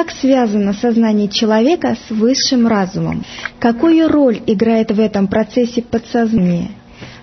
[0.00, 3.22] Как связано сознание человека с высшим разумом?
[3.58, 6.68] Какую роль играет в этом процессе подсознание?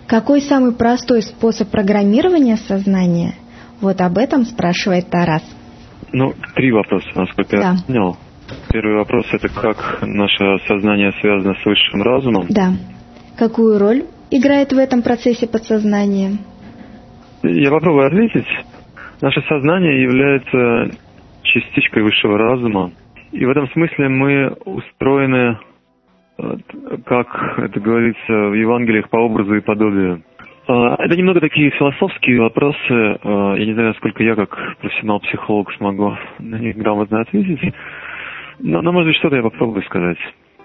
[0.06, 3.34] Какой самый простой способ программирования сознания?
[3.82, 5.42] Вот об этом спрашивает Тарас.
[6.14, 7.72] Ну, три вопроса, насколько да.
[7.72, 8.18] я понял.
[8.70, 12.46] Первый вопрос– это как наше сознание связано с высшим разумом.
[12.50, 12.74] Да.
[13.38, 16.38] Какую роль играет в этом процессе подсознание?
[17.42, 18.46] Я попробую ответить.
[19.20, 21.07] Наше сознание является
[21.62, 22.92] частичкой высшего разума.
[23.32, 25.58] И в этом смысле мы устроены,
[27.06, 30.24] как это говорится в Евангелиях, по образу и подобию.
[30.68, 32.78] А, это немного такие философские вопросы.
[32.90, 37.74] А, я не знаю, насколько я, как профессионал-психолог, смогу на них грамотно ответить.
[38.60, 40.18] Но, но, может быть, что-то я попробую сказать.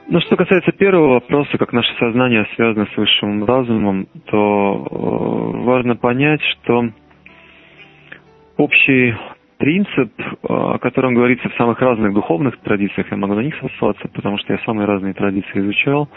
[0.08, 5.94] Ну, что касается первого вопроса, как наше сознание связано с высшим разумом, то э, важно
[5.94, 6.88] понять, что
[8.56, 9.14] общий
[9.62, 10.10] принцип,
[10.42, 14.54] о котором говорится в самых разных духовных традициях, я могу на них ссылаться, потому что
[14.54, 16.08] я самые разные традиции изучал,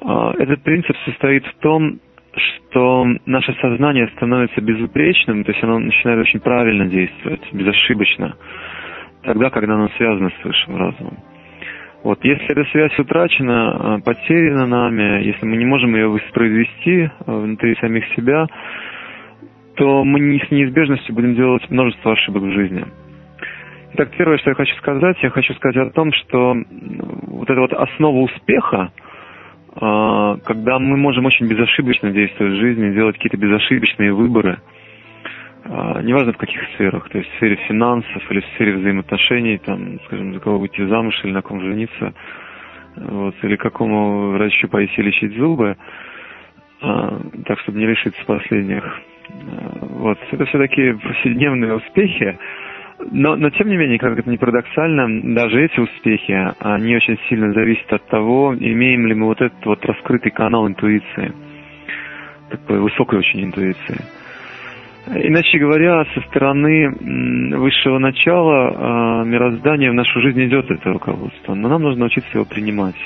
[0.00, 1.98] а, этот принцип состоит в том,
[2.36, 8.36] что наше сознание становится безупречным, то есть оно начинает очень правильно действовать, безошибочно,
[9.24, 11.18] тогда, когда оно связано с высшим разумом.
[12.04, 17.74] Вот, если эта связь утрачена, а, потеряна нами, если мы не можем ее воспроизвести внутри
[17.80, 18.46] самих себя,
[19.78, 22.84] то мы не с неизбежностью будем делать множество ошибок в жизни.
[23.94, 26.56] Итак, первое, что я хочу сказать, я хочу сказать о том, что
[27.28, 28.90] вот эта вот основа успеха,
[29.76, 34.58] а, когда мы можем очень безошибочно действовать в жизни, делать какие-то безошибочные выборы,
[35.64, 40.00] а, неважно в каких сферах, то есть в сфере финансов или в сфере взаимоотношений, там,
[40.06, 42.14] скажем, за кого выйти замуж или на ком жениться,
[42.96, 45.76] вот, или какому врачу пойти лечить зубы,
[46.80, 48.84] а, так, чтобы не лишиться последних.
[49.28, 50.18] Вот.
[50.30, 52.38] Это все такие повседневные успехи,
[53.10, 57.52] но, но тем не менее, как это не парадоксально, даже эти успехи, они очень сильно
[57.52, 61.32] зависят от того, имеем ли мы вот этот вот раскрытый канал интуиции,
[62.50, 64.00] такой высокой очень интуиции.
[65.06, 66.90] Иначе говоря, со стороны
[67.56, 72.44] высшего начала а, мироздания в нашу жизнь идет это руководство, но нам нужно научиться его
[72.44, 72.96] принимать.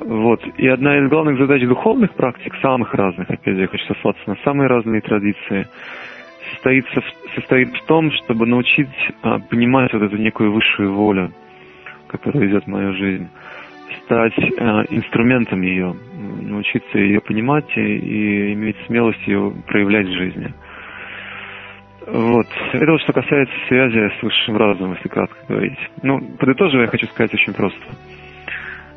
[0.00, 0.40] Вот.
[0.56, 4.36] И одна из главных задач духовных практик, самых разных, опять же, я хочу сослаться на
[4.44, 5.66] самые разные традиции,
[6.52, 6.86] состоит,
[7.34, 8.88] состоит в том, чтобы научить
[9.22, 11.32] а, понимать вот эту некую высшую волю,
[12.06, 13.28] которая ведет мою жизнь,
[14.04, 15.94] стать а, инструментом ее,
[16.42, 20.54] научиться ее понимать и, и иметь смелость ее проявлять в жизни.
[22.06, 22.46] Вот.
[22.72, 25.78] Это вот что касается связи с высшим разумом, если кратко говорить.
[26.02, 27.84] Ну, подытоживая, я хочу сказать очень просто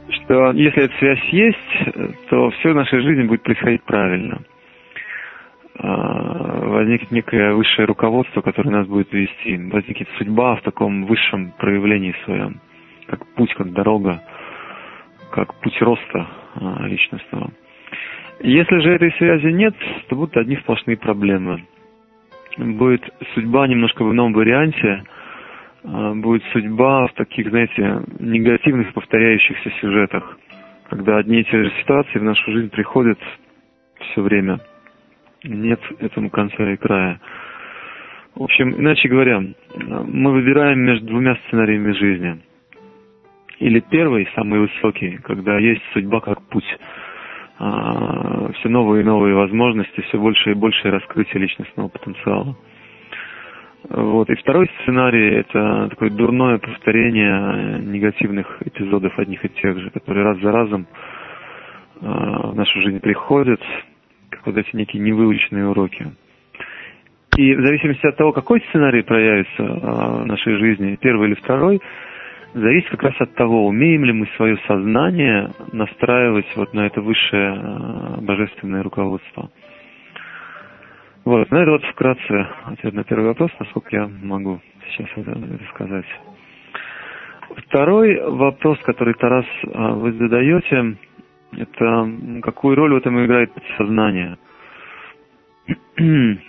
[0.10, 4.42] что если эта связь есть, то все в нашей жизни будет происходить правильно.
[5.78, 9.58] А, возникнет некое высшее руководство, которое нас будет вести.
[9.72, 12.60] Возникнет судьба в таком высшем проявлении своем,
[13.08, 14.22] как путь, как дорога,
[15.32, 17.52] как путь роста а, личностного.
[18.42, 19.76] Если же этой связи нет,
[20.10, 21.64] то будут одни сплошные проблемы.
[22.58, 25.04] Будет судьба немножко в ином варианте–
[25.84, 30.38] будет судьба в таких, знаете, негативных повторяющихся сюжетах,
[30.90, 33.20] когда одни и те же ситуации в нашу жизнь приходят
[34.12, 34.60] все время.
[35.44, 37.20] Нет этому конца и края.
[38.36, 39.42] В общем, иначе говоря,
[39.76, 42.40] мы выбираем между двумя сценариями жизни.
[43.60, 46.66] Или первый, самый высокий, когда есть судьба как путь.
[47.60, 52.56] А, все новые и новые возможности, все больше и больше раскрытие личностного потенциала.
[53.94, 54.30] Вот.
[54.30, 60.40] И второй сценарий– это такое дурное повторение негативных эпизодов одних и тех же, которые раз
[60.40, 60.88] за разом
[62.00, 63.62] э, в нашу жизнь приходят,
[64.30, 66.08] как вот эти некие невыученные уроки.
[67.36, 71.82] И в зависимости от того, какой сценарий проявится э, в нашей жизни, первый или второй,
[72.54, 77.56] зависит как раз от того, умеем ли мы свое сознание настраивать вот на это высшее
[77.56, 79.50] э, божественное руководство.
[81.24, 84.60] Вот, ну это вот вкратце ответ на первый вопрос, насколько я могу
[84.90, 86.06] сейчас это рассказать.
[87.58, 90.98] Второй вопрос, который, Тарас, а, вы задаете,
[91.58, 94.38] это какую роль в этом играет подсознание?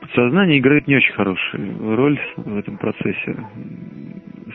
[0.00, 3.36] Подсознание играет не очень хорошую роль в этом процессе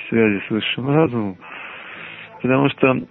[0.10, 1.38] связи с высшим разумом,
[2.42, 3.02] потому что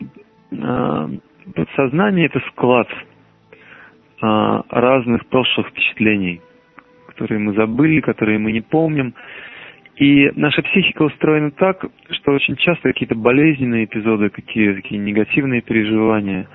[0.53, 1.09] э,
[1.55, 3.08] подсознание это склад а,
[4.71, 6.41] разных прошлых впечатлений,
[7.07, 9.15] которые мы забыли, которые мы не помним.
[9.97, 16.49] И наша психика устроена так, что очень часто какие-то болезненные эпизоды, какие такие негативные переживания,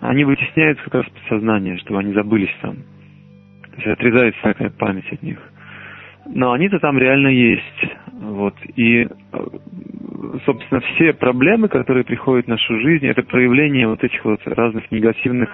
[0.00, 2.76] они вытесняются как раз подсознание, чтобы они забылись там.
[3.70, 5.38] То есть отрезается такая память от них.
[6.26, 7.86] Но они-то там реально есть.
[8.12, 8.54] Вот.
[8.76, 9.08] И,
[10.44, 15.50] собственно, все проблемы, которые приходят в нашу жизнь, это проявление вот этих вот разных негативных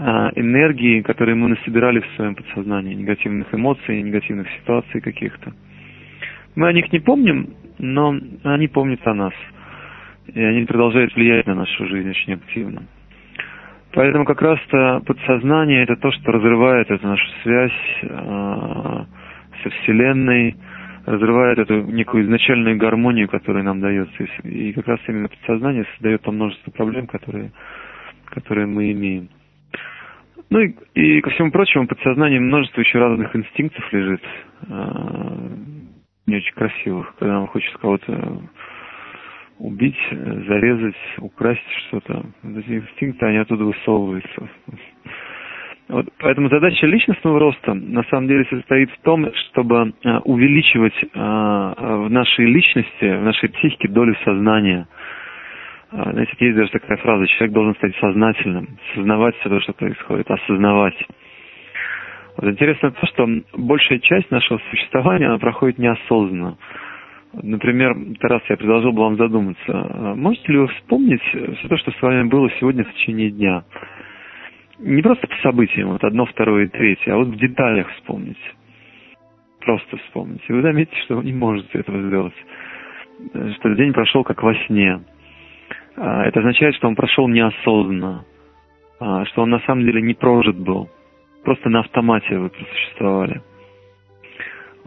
[0.00, 5.52] а, энергий, которые мы насобирали в своем подсознании, негативных эмоций, негативных ситуаций каких-то.
[6.54, 9.32] Мы о них не помним, но они помнят о нас.
[10.32, 12.82] И они продолжают влиять на нашу жизнь очень активно.
[13.92, 17.72] Поэтому как раз-то подсознание это то, что разрывает эту нашу связь
[18.02, 19.04] э,
[19.62, 20.54] со Вселенной,
[21.06, 24.24] разрывает эту некую изначальную гармонию, которая нам дается.
[24.44, 27.50] И как раз именно подсознание создает то множество проблем, которые,
[28.26, 29.28] которые мы имеем.
[30.50, 34.22] Ну и, и ко всему прочему, в подсознании множество еще разных инстинктов лежит,
[34.66, 35.48] э,
[36.26, 38.42] не очень красивых, когда нам хочется кого-то
[39.58, 42.24] убить, зарезать, украсть что-то.
[42.44, 44.48] Эти инстинкты, они оттуда высовываются.
[45.88, 52.08] Вот, поэтому задача личностного роста на самом деле состоит в том, чтобы а, увеличивать в
[52.10, 54.86] нашей личности, в нашей психике долю сознания.
[55.90, 60.30] А, знаете, есть даже такая фраза, человек должен стать сознательным, сознавать все то, что происходит,
[60.30, 60.96] осознавать.
[62.36, 66.58] Вот интересно то, что большая часть нашего существования, она проходит неосознанно.
[67.32, 70.14] Например, Тарас, я предложил бы вам задуматься.
[70.14, 73.64] Можете ли вы вспомнить все то, что с вами было сегодня в течение дня?
[74.78, 78.38] Не просто по событиям, вот одно, второе и третье, а вот в деталях вспомнить.
[79.60, 80.42] Просто вспомнить.
[80.48, 82.34] И вы заметите, что вы не можете этого сделать.
[83.56, 85.00] Что день прошел как во сне.
[86.00, 88.24] А, это означает, что он прошел неосознанно.
[89.00, 90.88] А, что он на самом деле не прожит был.
[91.44, 93.42] Просто на автомате вы просуществовали.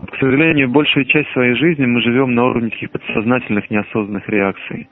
[0.09, 4.89] К сожалению, большую часть своей жизни мы живем на уровне таких подсознательных, неосознанных реакций.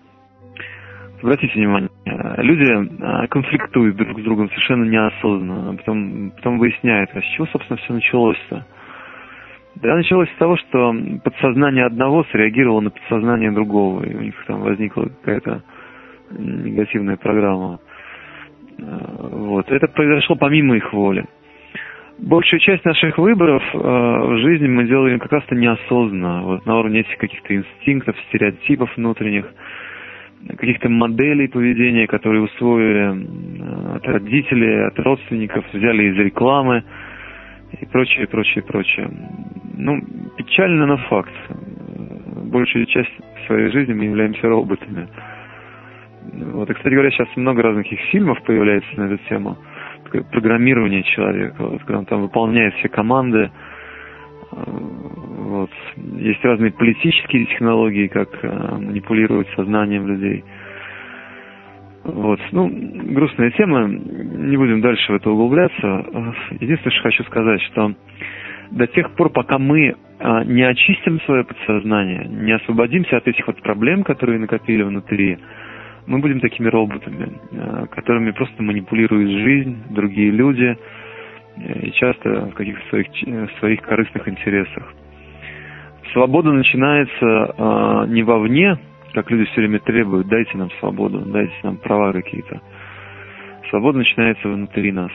[1.21, 1.89] Обратите внимание,
[2.37, 7.47] люди а, конфликтуют друг с другом совершенно неосознанно, а потом, потом выясняют, а с чего,
[7.47, 8.65] собственно, все началось-то.
[9.75, 14.61] Да, началось с того, что подсознание одного среагировало на подсознание другого, и у них там
[14.61, 15.61] возникла какая-то
[16.37, 17.79] негативная программа.
[18.81, 19.69] А, вот.
[19.71, 21.25] Это произошло помимо их воли
[22.21, 27.01] большую часть наших выборов э, в жизни мы делаем как раз-то неосознанно, вот, на уровне
[27.01, 29.45] этих каких-то инстинктов, стереотипов внутренних,
[30.47, 36.83] каких-то моделей поведения, которые усвоили э, от родителей, от родственников, взяли из рекламы
[37.79, 39.09] и прочее, прочее, прочее.
[39.77, 40.01] Ну,
[40.37, 41.33] печально, но факт.
[42.51, 43.11] Большую часть
[43.45, 45.07] своей жизни мы являемся роботами.
[46.53, 49.57] Вот, и, кстати говоря, сейчас много разных фильмов появляется на эту тему–
[50.31, 53.51] программирование человека, вот, когда он там выполняет все команды.
[54.51, 55.69] Вот.
[56.17, 60.43] Есть разные политические технологии, как э, манипулировать сознанием людей.
[62.03, 62.39] Вот.
[62.51, 62.69] Ну,
[63.13, 66.05] грустная тема, не будем дальше в это углубляться.
[66.59, 67.93] Единственное, что хочу сказать, что
[68.71, 73.61] до тех пор, пока мы э, не очистим свое подсознание, не освободимся от этих вот
[73.61, 75.37] проблем, которые накопили внутри,
[76.09, 80.75] мы будем такими роботами, э, которыми просто манипулирует жизнь, другие люди,
[81.55, 84.91] э, и часто в каких-то своих, э, своих корыстных интересах.
[86.11, 88.79] Свобода начинается не вовне,
[89.13, 92.59] как люди все время требуют, дайте нам свободу, дайте нам права какие-то.
[93.69, 95.11] Свобода начинается внутри нас.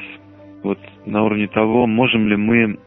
[0.63, 2.79] Вот на уровне того, можем ли мы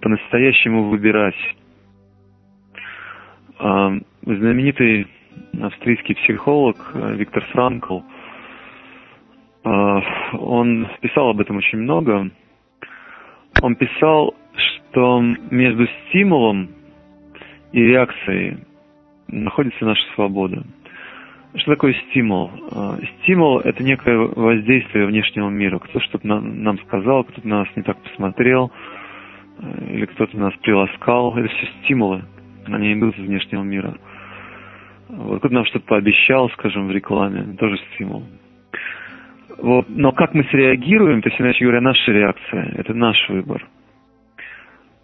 [0.00, 1.36] по-настоящему выбирать.
[3.60, 5.06] Знаменитый
[5.60, 8.00] австрийский психолог э, Виктор Франкл.
[9.64, 10.00] Э,
[10.38, 12.30] он писал об этом очень много.
[13.60, 15.20] Он писал, что
[15.50, 16.70] между стимулом
[17.72, 18.58] и реакцией
[19.28, 20.64] находится наша свобода.
[21.54, 22.50] Что такое стимул?
[22.70, 25.78] Э, стимул– это некое воздействие внешнего мира.
[25.78, 28.72] Кто что-то нам сказал, кто-то нас не так посмотрел,
[29.90, 31.36] или кто-то нас приласкал.
[31.36, 32.24] Это все стимулы,
[32.66, 33.94] они идут из внешнего мира–
[35.08, 38.24] вот кто-то нам что-то пообещал, скажем, в рекламе, тоже стимул.
[39.58, 39.86] Вот.
[39.88, 43.66] Но как мы среагируем, то есть, иначе говоря, наша реакция, это наш выбор.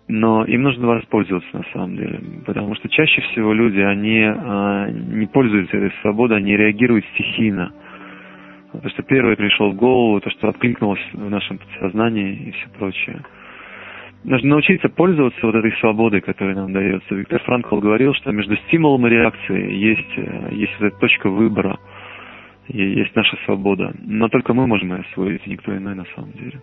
[0.09, 5.27] Но им нужно воспользоваться на самом деле, потому что чаще всего люди, они а, не
[5.27, 7.73] пользуются этой свободой, они реагируют стихийно.
[8.83, 13.21] То, что первое пришло в голову, то, что откликнулось в нашем подсознании и все прочее.
[14.25, 17.15] Нужно научиться пользоваться вот этой свободой, которая нам дается.
[17.15, 21.79] Виктор Франкл говорил, что между стимулом и реакцией есть, э, есть вот эта точка выбора,
[22.67, 23.95] есть наша свобода.
[24.01, 26.61] Но только мы можем ее освоить, никто иной на самом деле.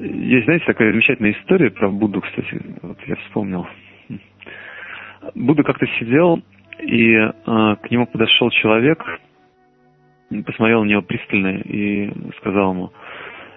[0.00, 3.66] Есть, знаете, такая замечательная история про Будду, кстати, вот я вспомнил.
[5.34, 6.42] Будда как-то сидел,
[6.80, 9.04] и э, к нему подошел человек,
[10.46, 12.92] посмотрел на него пристально и сказал ему–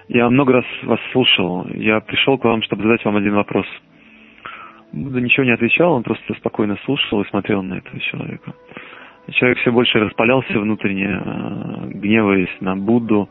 [0.10, 1.68] я много раз вас слушал.
[1.76, 3.68] Я пришел к вам, чтобы задать вам один вопрос.
[4.92, 8.54] Будда ничего не отвечал, он просто спокойно слушал и смотрел на этого человека.
[9.32, 13.30] Человек все больше распалялся внутренне, э, гневаясь на Будду,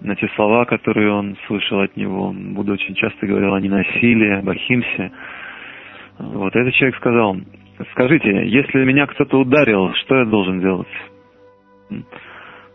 [0.00, 2.34] на те слова, которые он слышал от него.
[2.34, 5.12] Будда очень часто говорил о ненасилии, об ахимсе.
[6.18, 7.36] Вот этот человек сказал,
[7.92, 10.88] скажите, если меня кто-то ударил, что я должен делать?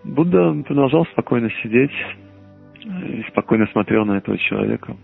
[0.05, 1.91] Будда продолжал спокойно сидеть
[2.83, 4.95] и спокойно смотрел на этого человека.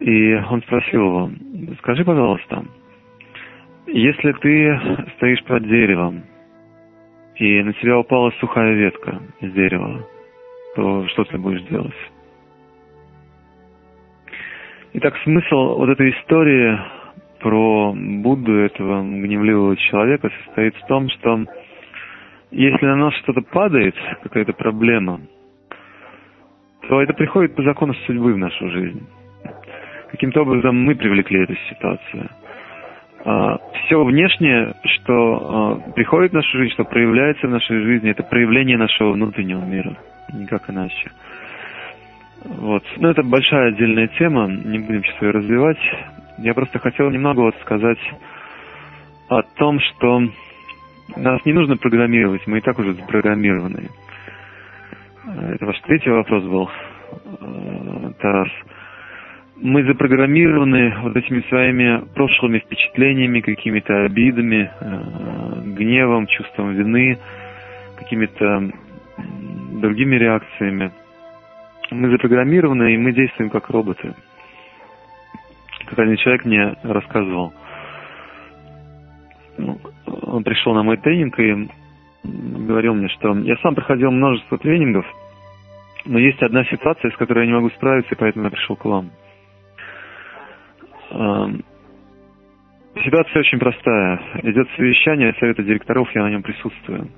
[0.00, 1.30] И он спросил его,
[1.78, 2.64] скажи, пожалуйста,
[3.86, 4.80] если ты
[5.16, 6.22] стоишь под деревом,
[7.36, 10.06] и на тебя упала сухая ветка из дерева,
[10.76, 11.94] то что ты будешь делать?
[14.94, 16.78] Итак, смысл вот этой истории
[17.40, 21.44] про Будду, этого гневливого человека, состоит в том, что
[22.52, 25.20] если на нас что-то падает, какая-то проблема,
[26.88, 29.06] то это приходит по закону судьбы в нашу жизнь.
[30.10, 32.28] Каким-то образом мы привлекли эту ситуацию.
[33.24, 35.12] А, Все внешнее, что
[35.86, 39.96] а, приходит в нашу жизнь, что проявляется в нашей жизни, это проявление нашего внутреннего мира.
[40.32, 41.10] Никак иначе.
[42.44, 42.84] Вот.
[42.98, 45.78] Но это большая отдельная тема, не будем сейчас ее развивать.
[46.38, 47.98] Я просто хотел немного вот сказать
[49.28, 50.20] о том, что
[51.16, 53.88] нас не нужно программировать, мы и так уже запрограммированы.
[55.26, 56.70] Это ваш третий вопрос был,
[57.40, 58.50] э, Тарас
[59.56, 67.18] мы запрограммированы вот этими своими прошлыми впечатлениями, какими-то обидами, э, гневом, чувством вины,
[67.96, 68.70] какими-то
[69.80, 70.90] другими реакциями.
[71.90, 74.14] Мы запрограммированы, и мы действуем как роботы.
[75.86, 77.52] Как один человек мне рассказывал.
[79.56, 81.68] Ну, он пришел на мой тренинг и
[82.24, 85.06] говорил мне, что я сам проходил множество тренингов,
[86.06, 89.10] но есть одна ситуация, с которой я не могу справиться, поэтому я пришел к вам.
[91.10, 91.64] Эм,
[93.02, 94.20] ситуация очень простая.
[94.42, 97.08] Идет совещание совета директоров, я на нем присутствую.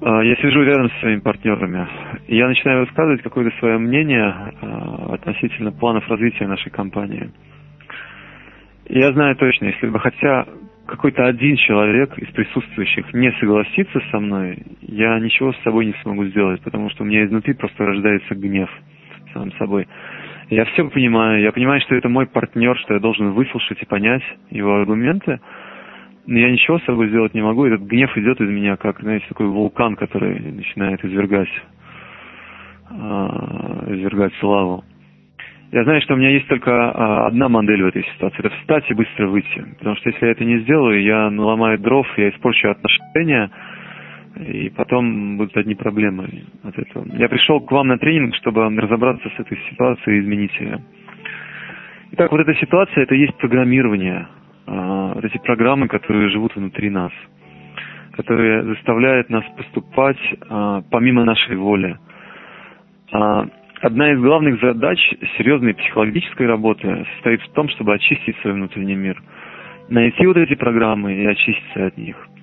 [0.00, 1.86] Э, я сижу рядом с своими партнерами.
[2.26, 7.30] И я начинаю высказывать какое-то свое мнение э, относительно планов развития нашей компании.
[8.88, 10.46] Я знаю точно, если бы хотя
[10.86, 16.24] какой-то один человек из присутствующих не согласится со мной, я ничего с собой не смогу
[16.26, 18.70] сделать, потому что у меня изнутри просто рождается гнев
[19.32, 19.86] сам собой.
[20.50, 24.22] Я все понимаю, я понимаю, что это мой партнер, что я должен выслушать и понять
[24.50, 25.40] его аргументы,
[26.26, 29.26] но я ничего с собой сделать не могу, этот гнев идет из меня, как, знаете,
[29.28, 31.48] такой вулкан, который начинает извергать,
[32.90, 32.94] э,
[33.88, 34.84] извергать славу.
[35.74, 38.38] Я знаю, что у меня есть только а, одна модель в этой ситуации.
[38.38, 39.64] Это встать и быстро выйти.
[39.78, 43.50] Потому что если я это не сделаю, я наломаю дров, я испорчу отношения,
[44.36, 47.04] и потом будут одни проблемы от этого.
[47.16, 50.78] Я пришел к вам на тренинг, чтобы разобраться с этой ситуацией и изменить ее.
[52.12, 54.28] Итак, вот эта ситуация, это есть программирование,
[54.68, 57.10] а, вот эти программы, которые живут внутри нас,
[58.12, 61.98] которые заставляют нас поступать а, помимо нашей воли.
[63.84, 64.98] Одна из главных задач
[65.36, 69.22] серьезной психологической работы состоит в том, чтобы очистить свой внутренний мир,
[69.88, 72.16] найти вот эти программы и очиститься от них–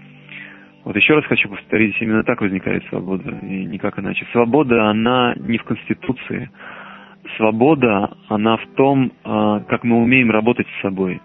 [0.84, 4.26] вот еще раз хочу повторить, именно так возникает свобода, и никак иначе.
[4.32, 6.50] Свобода, она не в Конституции.
[7.38, 11.22] Свобода, она в том, а, как мы умеем работать с собой.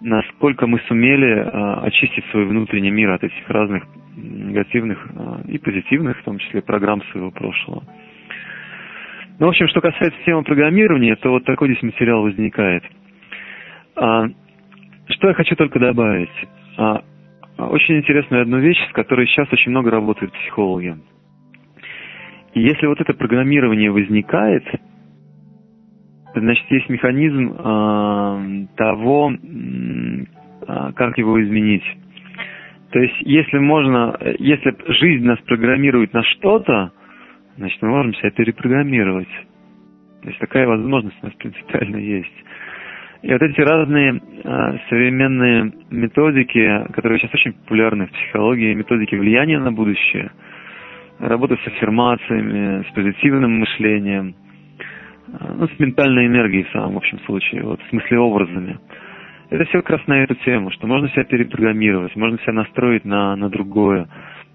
[0.00, 3.84] Насколько мы сумели а, очистить свой внутренний мир от этих разных
[4.16, 7.82] негативных а, и позитивных, в том числе, программ своего прошлого.
[9.38, 12.84] Ну, в общем, что касается темы программирования, то вот такой здесь материал возникает.
[13.94, 16.30] Что я хочу только добавить.
[17.58, 20.96] Очень интересную одну вещь, с которой сейчас очень много работают психологи.
[22.54, 24.64] И если вот это программирование возникает,
[26.34, 31.84] значит, есть механизм э, того, э, как его изменить.
[32.90, 36.92] То есть, если можно, если жизнь нас программирует на что-то,
[37.56, 39.28] значит, мы можем себя перепрограммировать.
[40.22, 42.32] То есть такая возможность у нас принципиально есть.
[43.22, 49.58] И вот эти разные э, современные методики, которые сейчас очень популярны в психологии, методики влияния
[49.58, 50.30] на будущее,
[51.18, 54.34] работа с аффирмациями, с позитивным мышлением,
[55.28, 58.78] э, ну, с ментальной энергией в самом общем случае, вот, в смысле образами.
[59.48, 63.36] Это все как раз на эту тему, что можно себя перепрограммировать, можно себя настроить на,
[63.36, 64.06] на другое,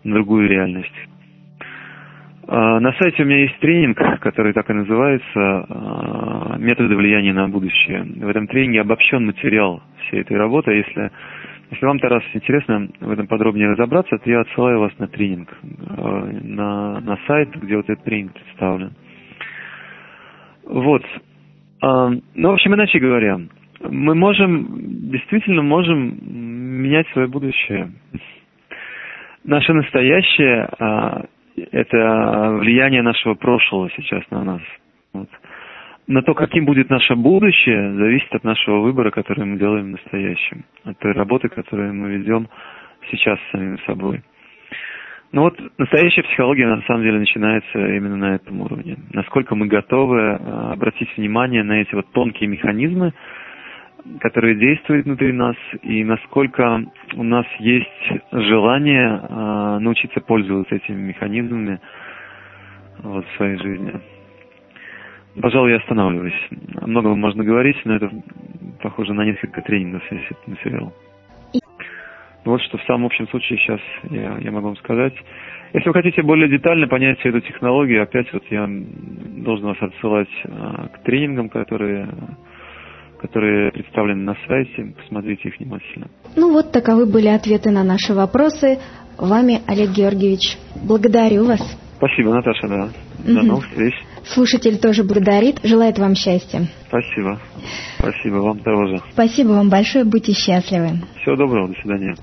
[0.04, 0.94] на другую реальность.
[2.52, 7.48] А, на сайте у меня есть тренинг, который так и называется а, «Методы влияния на
[7.48, 8.02] будущее».
[8.02, 10.72] В этом тренинге обобщен материал всей этой работы.
[10.72, 11.12] Если,
[11.70, 15.56] если вам, Тарас, интересно в этом подробнее разобраться, то я отсылаю вас на тренинг,
[15.90, 18.94] а, на, на сайт, где вот этот тренинг представлен.
[20.66, 21.04] Вот.
[21.82, 23.40] Ну, в общем, иначе говоря,
[23.90, 24.68] мы можем,
[25.10, 26.18] действительно можем
[26.82, 27.92] менять свое будущее.
[29.46, 30.68] Наше настоящее
[31.72, 34.62] это влияние нашего прошлого сейчас на нас.
[35.14, 35.30] Вот.
[36.08, 40.66] На то, каким будет наше будущее, зависит от нашего выбора, который мы делаем в настоящем,
[40.84, 42.48] от той работы, которую мы ведем
[43.12, 44.22] сейчас с самим собой.
[45.32, 48.98] Ну вот настоящая психология на самом деле начинается именно на этом уровне.
[49.14, 53.14] Насколько мы готовы а, обратить внимание на эти вот тонкие механизмы,
[54.20, 56.84] которые действуют внутри нас, и насколько
[57.16, 61.80] у нас есть желание э, научиться пользоваться этими механизмами
[63.00, 63.94] вот, в своей жизни.
[65.42, 66.50] Пожалуй, я останавливаюсь.
[66.82, 68.10] Много можно говорить, но это
[68.82, 70.94] похоже на несколько тренингов, если этот материал.
[72.46, 73.80] Вот что в самом общем случае сейчас
[74.10, 75.14] я, я могу вам сказать.
[75.74, 80.30] Если вы хотите более детально понять всю эту технологию, опять вот я должен вас отсылать
[80.46, 82.08] а, к тренингам, которые
[83.20, 84.94] которые представлены на сайте.
[84.98, 86.08] Посмотрите их внимательно.
[86.36, 88.80] Ну вот таковы были ответы на наши вопросы.
[89.18, 91.62] Вами, Олег Георгиевич, благодарю вас.
[91.98, 92.90] Спасибо, Наташа, да.
[93.26, 93.94] До новых встреч.
[94.26, 96.68] Слушатель тоже благодарит, желает вам счастья.
[96.88, 97.40] Спасибо.
[97.98, 99.02] Спасибо, вам тоже.
[99.12, 101.02] Спасибо вам большое, будьте счастливы.
[101.22, 102.16] Всего доброго, до свидания.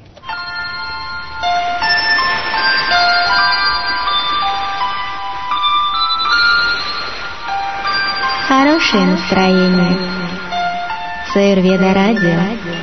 [8.49, 10.26] Хорошее настроение.
[11.33, 12.76] Сэр Веда Радио.